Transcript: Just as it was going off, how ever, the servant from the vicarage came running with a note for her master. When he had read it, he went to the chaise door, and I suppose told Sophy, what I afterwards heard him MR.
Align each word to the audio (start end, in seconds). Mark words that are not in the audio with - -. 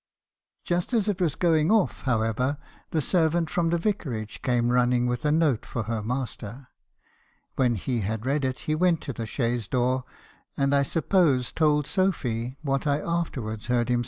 Just 0.63 0.93
as 0.93 1.07
it 1.07 1.21
was 1.21 1.35
going 1.35 1.69
off, 1.69 2.01
how 2.09 2.23
ever, 2.23 2.57
the 2.89 3.01
servant 3.01 3.51
from 3.51 3.69
the 3.69 3.77
vicarage 3.77 4.41
came 4.41 4.71
running 4.71 5.05
with 5.05 5.23
a 5.25 5.31
note 5.31 5.63
for 5.63 5.83
her 5.83 6.01
master. 6.01 6.69
When 7.55 7.75
he 7.75 8.01
had 8.01 8.25
read 8.25 8.43
it, 8.43 8.61
he 8.61 8.73
went 8.73 9.01
to 9.01 9.13
the 9.13 9.27
chaise 9.27 9.67
door, 9.67 10.03
and 10.57 10.73
I 10.73 10.81
suppose 10.81 11.51
told 11.51 11.85
Sophy, 11.85 12.57
what 12.63 12.87
I 12.87 12.99
afterwards 12.99 13.67
heard 13.67 13.89
him 13.89 13.99
MR. 13.99 13.99